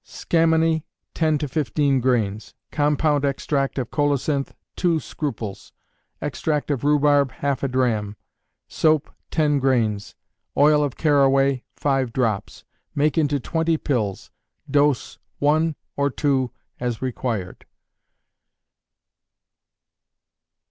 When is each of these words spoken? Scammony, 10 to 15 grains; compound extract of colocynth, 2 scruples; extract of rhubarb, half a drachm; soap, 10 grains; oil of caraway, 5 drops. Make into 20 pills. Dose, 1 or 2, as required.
Scammony, 0.03 0.83
10 1.13 1.37
to 1.37 1.47
15 1.47 1.99
grains; 2.01 2.55
compound 2.71 3.23
extract 3.23 3.77
of 3.77 3.91
colocynth, 3.91 4.55
2 4.75 4.99
scruples; 4.99 5.73
extract 6.19 6.71
of 6.71 6.83
rhubarb, 6.83 7.31
half 7.33 7.61
a 7.61 7.67
drachm; 7.67 8.15
soap, 8.67 9.11
10 9.29 9.59
grains; 9.59 10.15
oil 10.57 10.83
of 10.83 10.95
caraway, 10.97 11.63
5 11.75 12.11
drops. 12.13 12.63
Make 12.95 13.15
into 13.15 13.39
20 13.39 13.77
pills. 13.77 14.31
Dose, 14.67 15.19
1 15.37 15.75
or 15.95 16.09
2, 16.09 16.49
as 16.79 17.03
required. 17.03 17.67